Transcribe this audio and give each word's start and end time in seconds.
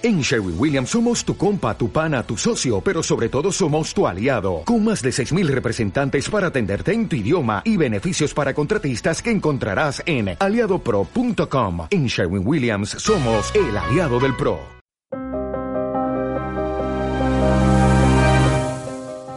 En 0.00 0.20
Sherwin 0.20 0.54
Williams 0.56 0.90
somos 0.90 1.24
tu 1.24 1.36
compa, 1.36 1.76
tu 1.76 1.90
pana, 1.90 2.22
tu 2.22 2.36
socio, 2.36 2.80
pero 2.80 3.02
sobre 3.02 3.28
todo 3.28 3.50
somos 3.50 3.92
tu 3.92 4.06
aliado, 4.06 4.62
con 4.64 4.84
más 4.84 5.02
de 5.02 5.10
6.000 5.10 5.48
representantes 5.48 6.30
para 6.30 6.46
atenderte 6.46 6.92
en 6.92 7.08
tu 7.08 7.16
idioma 7.16 7.62
y 7.64 7.76
beneficios 7.76 8.32
para 8.32 8.54
contratistas 8.54 9.20
que 9.20 9.32
encontrarás 9.32 10.00
en 10.06 10.36
aliadopro.com. 10.38 11.88
En 11.90 12.06
Sherwin 12.06 12.46
Williams 12.46 12.90
somos 12.90 13.52
el 13.56 13.76
aliado 13.76 14.20
del 14.20 14.36
PRO. 14.36 14.60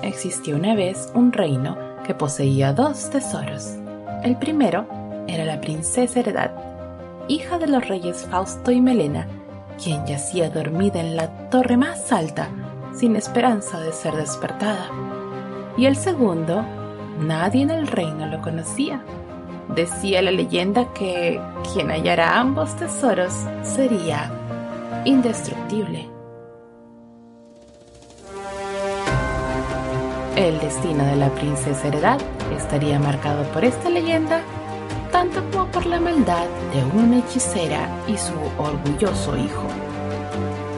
Existió 0.03 0.55
una 0.57 0.75
vez 0.75 1.09
un 1.15 1.33
reino 1.33 1.75
que 2.05 2.13
poseía 2.13 2.71
dos 2.71 3.09
tesoros. 3.09 3.77
El 4.23 4.37
primero 4.37 4.87
era 5.27 5.43
la 5.43 5.59
princesa 5.59 6.19
Heredad, 6.19 6.51
hija 7.27 7.57
de 7.57 7.65
los 7.65 7.87
reyes 7.87 8.27
Fausto 8.29 8.69
y 8.69 8.79
Melena, 8.79 9.27
quien 9.81 10.05
yacía 10.05 10.49
dormida 10.49 10.99
en 10.99 11.15
la 11.15 11.49
torre 11.49 11.77
más 11.77 12.11
alta, 12.11 12.49
sin 12.93 13.15
esperanza 13.15 13.79
de 13.79 13.91
ser 13.91 14.15
despertada. 14.15 14.89
Y 15.77 15.85
el 15.85 15.95
segundo, 15.95 16.63
nadie 17.19 17.63
en 17.63 17.69
el 17.69 17.87
reino 17.87 18.25
lo 18.27 18.41
conocía. 18.41 19.03
Decía 19.75 20.21
la 20.21 20.31
leyenda 20.31 20.93
que 20.93 21.39
quien 21.71 21.91
hallara 21.91 22.39
ambos 22.39 22.75
tesoros 22.75 23.33
sería 23.63 24.31
indestructible. 25.05 26.09
El 30.35 30.59
destino 30.59 31.05
de 31.05 31.15
la 31.15 31.29
princesa 31.29 31.87
Heredad 31.87 32.19
estaría 32.57 32.99
marcado 32.99 33.43
por 33.51 33.63
esta 33.63 33.89
leyenda 33.89 34.41
tanto 35.21 35.51
como 35.51 35.71
por 35.71 35.85
la 35.85 35.99
maldad 35.99 36.47
de 36.73 36.83
una 36.99 37.19
hechicera 37.19 37.87
y 38.07 38.17
su 38.17 38.33
orgulloso 38.57 39.37
hijo. 39.37 39.67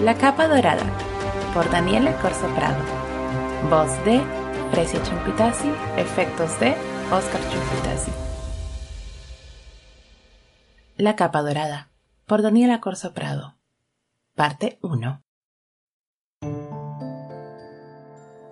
La 0.02 0.16
capa 0.16 0.50
dorada, 0.50 0.84
por 1.54 1.72
Daniela 1.72 2.20
Corso 2.20 2.46
Prado. 2.48 2.84
Voz 3.70 3.90
de 4.04 4.22
Precia 4.70 5.02
Chumpitasi, 5.02 5.70
efectos 5.96 6.60
de 6.60 6.76
Oscar 7.10 7.40
Chumpitasi. 7.50 8.12
La 10.98 11.16
capa 11.16 11.42
dorada, 11.42 11.90
por 12.26 12.42
Daniela 12.42 12.82
Corso 12.82 13.14
Prado. 13.14 13.56
Parte 14.36 14.78
1. 14.82 15.24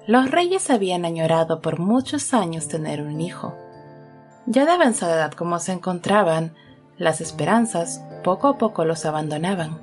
Los 0.07 0.31
reyes 0.31 0.69
habían 0.69 1.03
añorado 1.03 1.59
por 1.59 1.79
muchos 1.79 2.33
años 2.33 2.69
tener 2.69 3.01
un 3.01 3.19
hijo 3.19 3.57
ya 4.51 4.65
de 4.65 4.71
avanzada 4.71 5.15
edad 5.15 5.31
como 5.31 5.59
se 5.59 5.71
encontraban, 5.71 6.53
las 6.97 7.21
esperanzas 7.21 8.01
poco 8.23 8.47
a 8.47 8.57
poco 8.57 8.83
los 8.85 9.05
abandonaban. 9.05 9.81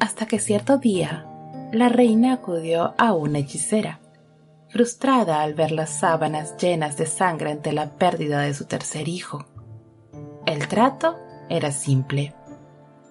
Hasta 0.00 0.26
que 0.26 0.38
cierto 0.38 0.78
día, 0.78 1.26
la 1.72 1.88
reina 1.88 2.32
acudió 2.32 2.94
a 2.96 3.12
una 3.12 3.40
hechicera, 3.40 4.00
frustrada 4.68 5.42
al 5.42 5.54
ver 5.54 5.70
las 5.70 5.90
sábanas 5.90 6.56
llenas 6.56 6.96
de 6.96 7.06
sangre 7.06 7.52
ante 7.52 7.72
la 7.72 7.90
pérdida 7.90 8.40
de 8.40 8.54
su 8.54 8.64
tercer 8.64 9.06
hijo. 9.08 9.44
El 10.46 10.66
trato 10.66 11.18
era 11.50 11.72
simple, 11.72 12.34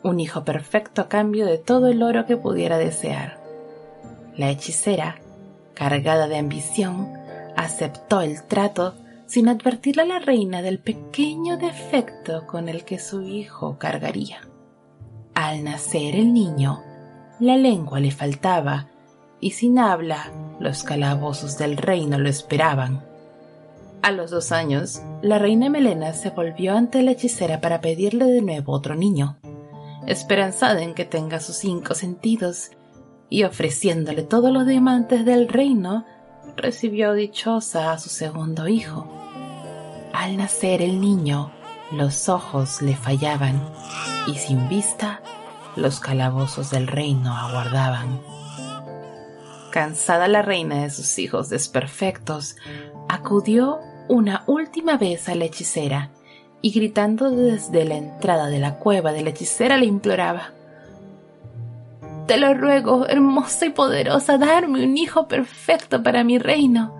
un 0.04 0.20
hijo 0.20 0.44
perfecto 0.44 1.04
a 1.04 1.08
cambio 1.08 1.46
de 1.46 1.60
todo 1.60 1.88
el 1.88 2.02
oro 2.02 2.26
que 2.26 2.36
pudiera 2.36 2.80
desear. 2.80 3.40
La 4.36 4.50
hechicera, 4.50 5.18
cargada 5.76 6.28
de 6.28 6.38
ambición, 6.38 7.14
aceptó 7.56 8.22
el 8.22 8.44
trato 8.44 8.96
sin 9.32 9.48
advertirle 9.48 10.02
a 10.02 10.06
la 10.06 10.20
reina 10.20 10.62
del 10.62 10.80
pequeño 10.80 11.56
defecto 11.56 12.46
con 12.48 12.68
el 12.68 12.84
que 12.84 13.00
su 13.00 13.22
hijo 13.22 13.78
cargaría. 13.78 14.42
Al 15.34 15.64
nacer 15.64 16.16
el 16.16 16.34
niño, 16.34 16.84
la 17.40 17.56
lengua 17.56 18.02
le 18.02 18.12
faltaba 18.12 18.90
y 19.40 19.52
sin 19.52 19.80
habla 19.80 20.34
los 20.60 20.84
calabozos 20.84 21.58
del 21.58 21.78
reino 21.78 22.20
lo 22.20 22.28
esperaban. 22.28 23.06
A 24.02 24.12
los 24.12 24.32
dos 24.32 24.52
años, 24.52 25.02
la 25.22 25.40
reina 25.40 25.70
Melena 25.70 26.12
se 26.12 26.32
volvió 26.32 26.76
ante 26.76 27.02
la 27.02 27.12
hechicera 27.12 27.62
para 27.62 27.80
pedirle 27.80 28.26
de 28.26 28.42
nuevo 28.42 28.74
otro 28.74 28.96
niño, 28.96 29.38
esperanzada 30.08 30.82
en 30.82 30.94
que 30.94 31.06
tenga 31.06 31.40
sus 31.40 31.56
cinco 31.56 31.94
sentidos, 31.94 32.72
y 33.30 33.44
ofreciéndole 33.44 34.24
todos 34.24 34.52
los 34.52 34.68
diamantes 34.68 35.24
del 35.24 35.48
reino, 35.48 36.04
recibió 36.58 37.14
dichosa 37.14 37.94
a 37.94 37.98
su 37.98 38.10
segundo 38.10 38.68
hijo. 38.68 39.21
Al 40.22 40.38
nacer 40.38 40.84
el 40.84 41.02
niño, 41.02 41.52
los 41.92 42.30
ojos 42.30 42.84
le 42.84 42.96
fallaban 42.96 43.60
y 44.28 44.36
sin 44.36 44.70
vista 44.70 45.20
los 45.76 46.00
calabozos 46.00 46.70
del 46.70 46.86
reino 46.86 47.36
aguardaban. 47.36 48.22
Cansada 49.72 50.28
la 50.28 50.44
reina 50.44 50.84
de 50.84 50.92
sus 50.92 51.18
hijos 51.18 51.50
desperfectos, 51.50 52.56
acudió 53.10 53.80
una 54.10 54.44
última 54.46 54.96
vez 54.96 55.28
a 55.28 55.34
la 55.34 55.46
hechicera 55.46 56.12
y 56.62 56.70
gritando 56.70 57.32
desde 57.32 57.84
la 57.84 57.96
entrada 57.96 58.46
de 58.46 58.60
la 58.60 58.76
cueva 58.76 59.14
de 59.14 59.24
la 59.24 59.32
hechicera 59.32 59.76
le 59.78 59.88
imploraba 59.88 60.52
Te 62.28 62.38
lo 62.38 62.54
ruego, 62.54 63.08
hermosa 63.08 63.66
y 63.66 63.72
poderosa, 63.72 64.38
darme 64.38 64.86
un 64.86 65.00
hijo 65.00 65.28
perfecto 65.28 66.04
para 66.04 66.24
mi 66.24 66.38
reino. 66.38 66.96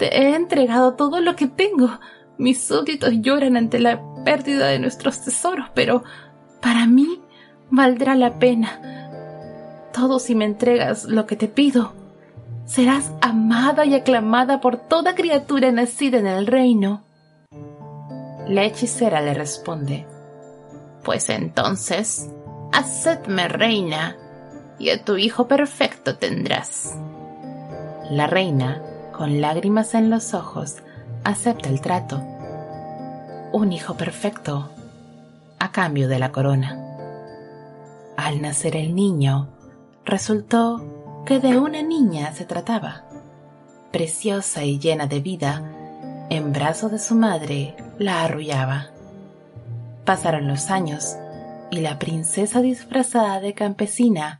Te 0.00 0.22
he 0.22 0.34
entregado 0.34 0.94
todo 0.94 1.20
lo 1.20 1.36
que 1.36 1.46
tengo, 1.46 2.00
mis 2.38 2.62
súbditos 2.62 3.12
lloran 3.20 3.56
ante 3.56 3.80
la 3.80 4.00
pérdida 4.24 4.68
de 4.68 4.78
nuestros 4.78 5.22
tesoros, 5.24 5.66
pero 5.74 6.04
para 6.62 6.86
mí 6.86 7.20
valdrá 7.70 8.14
la 8.14 8.38
pena. 8.38 9.90
Todo 9.92 10.18
si 10.18 10.34
me 10.34 10.44
entregas 10.44 11.04
lo 11.04 11.26
que 11.26 11.36
te 11.36 11.48
pido. 11.48 11.92
Serás 12.64 13.12
amada 13.20 13.86
y 13.86 13.94
aclamada 13.94 14.60
por 14.60 14.76
toda 14.76 15.14
criatura 15.14 15.72
nacida 15.72 16.18
en 16.18 16.26
el 16.26 16.46
reino. 16.46 17.04
La 18.46 18.64
hechicera 18.64 19.20
le 19.20 19.34
responde, 19.34 20.06
Pues 21.02 21.30
entonces, 21.30 22.30
hacedme 22.72 23.48
reina, 23.48 24.16
y 24.78 24.90
a 24.90 25.04
tu 25.04 25.16
hijo 25.16 25.48
perfecto 25.48 26.16
tendrás. 26.16 26.96
La 28.10 28.26
reina, 28.26 28.82
con 29.12 29.40
lágrimas 29.40 29.94
en 29.94 30.08
los 30.10 30.34
ojos, 30.34 30.76
acepta 31.28 31.68
el 31.68 31.82
trato. 31.82 32.22
Un 33.52 33.70
hijo 33.70 33.98
perfecto 33.98 34.70
a 35.58 35.70
cambio 35.72 36.08
de 36.08 36.18
la 36.18 36.32
corona. 36.32 36.78
Al 38.16 38.40
nacer 38.40 38.76
el 38.76 38.94
niño, 38.94 39.48
resultó 40.06 41.22
que 41.26 41.38
de 41.38 41.58
una 41.58 41.82
niña 41.82 42.32
se 42.32 42.46
trataba. 42.46 43.04
Preciosa 43.92 44.64
y 44.64 44.78
llena 44.78 45.06
de 45.06 45.20
vida, 45.20 45.62
en 46.30 46.52
brazos 46.54 46.92
de 46.92 46.98
su 46.98 47.14
madre 47.14 47.76
la 47.98 48.22
arrullaba. 48.24 48.86
Pasaron 50.06 50.48
los 50.48 50.70
años 50.70 51.16
y 51.70 51.80
la 51.80 51.98
princesa 51.98 52.62
disfrazada 52.62 53.40
de 53.40 53.52
campesina 53.52 54.38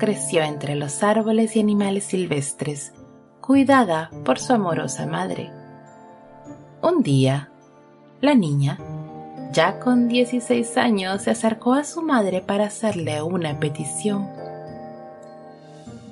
creció 0.00 0.42
entre 0.42 0.74
los 0.74 1.04
árboles 1.04 1.54
y 1.54 1.60
animales 1.60 2.02
silvestres, 2.04 2.92
cuidada 3.40 4.10
por 4.24 4.40
su 4.40 4.52
amorosa 4.52 5.06
madre. 5.06 5.52
Un 6.84 7.02
día, 7.02 7.48
la 8.20 8.34
niña, 8.34 8.78
ya 9.52 9.80
con 9.80 10.06
16 10.06 10.76
años, 10.76 11.22
se 11.22 11.30
acercó 11.30 11.72
a 11.72 11.82
su 11.82 12.02
madre 12.02 12.42
para 12.42 12.66
hacerle 12.66 13.22
una 13.22 13.58
petición. 13.58 14.28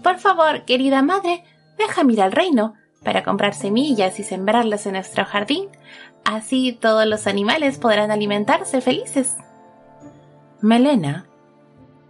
Por 0.02 0.18
favor, 0.18 0.64
querida 0.64 1.02
madre, 1.02 1.44
déjame 1.76 2.14
ir 2.14 2.22
al 2.22 2.32
reino 2.32 2.72
para 3.04 3.22
comprar 3.22 3.52
semillas 3.52 4.18
y 4.18 4.22
sembrarlas 4.22 4.86
en 4.86 4.94
nuestro 4.94 5.26
jardín. 5.26 5.68
Así 6.24 6.72
todos 6.72 7.04
los 7.04 7.26
animales 7.26 7.76
podrán 7.76 8.10
alimentarse 8.10 8.80
felices. 8.80 9.36
Melena, 10.62 11.26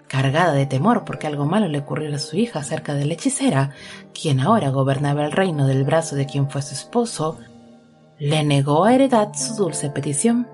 cargada 0.06 0.53
de 0.53 0.67
temor 0.67 1.05
porque 1.05 1.27
algo 1.27 1.47
malo 1.47 1.67
le 1.67 1.81
ocurrió 1.81 2.15
a 2.15 2.21
su 2.21 2.37
hija 2.37 2.62
cerca 2.62 2.94
de 2.94 3.06
la 3.06 3.15
hechicera, 3.15 3.70
quien 4.15 4.38
ahora 4.38 4.70
gobernaba 4.70 5.25
el 5.25 5.32
reino 5.32 5.67
del 5.67 5.82
brazo 5.82 6.15
de 6.15 6.26
quien 6.26 6.49
fue 6.49 6.62
su 6.62 6.75
esposo, 6.75 7.41
le 8.22 8.44
negó 8.44 8.84
a 8.84 8.94
Heredad 8.94 9.34
su 9.34 9.56
dulce 9.56 9.90
petición. 9.90 10.46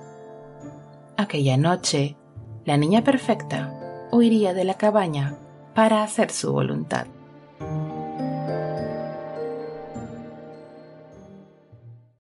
Aquella 1.19 1.59
noche, 1.59 2.17
la 2.65 2.79
niña 2.79 3.05
perfecta 3.05 4.09
huiría 4.11 4.55
de 4.55 4.65
la 4.65 4.79
cabaña 4.79 5.37
para 5.75 6.03
hacer 6.03 6.31
su 6.31 6.51
voluntad. 6.51 7.09